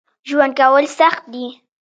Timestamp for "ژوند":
0.29-0.53